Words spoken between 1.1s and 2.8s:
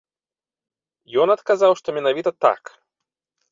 Ён адказаў, што менавіта так.